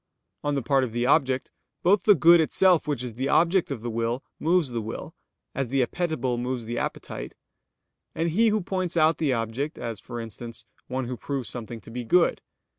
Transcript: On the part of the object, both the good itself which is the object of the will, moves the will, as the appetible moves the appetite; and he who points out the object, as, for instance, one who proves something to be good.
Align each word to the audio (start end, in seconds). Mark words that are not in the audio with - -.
On 0.43 0.55
the 0.55 0.63
part 0.63 0.83
of 0.83 0.93
the 0.93 1.05
object, 1.05 1.51
both 1.83 2.05
the 2.05 2.15
good 2.15 2.41
itself 2.41 2.87
which 2.87 3.03
is 3.03 3.13
the 3.13 3.29
object 3.29 3.69
of 3.69 3.83
the 3.83 3.89
will, 3.91 4.23
moves 4.39 4.69
the 4.69 4.81
will, 4.81 5.13
as 5.53 5.69
the 5.69 5.85
appetible 5.85 6.39
moves 6.39 6.65
the 6.65 6.79
appetite; 6.79 7.35
and 8.15 8.31
he 8.31 8.47
who 8.47 8.61
points 8.61 8.97
out 8.97 9.19
the 9.19 9.31
object, 9.33 9.77
as, 9.77 9.99
for 9.99 10.19
instance, 10.19 10.65
one 10.87 11.05
who 11.05 11.17
proves 11.17 11.49
something 11.49 11.79
to 11.81 11.91
be 11.91 12.03
good. 12.03 12.41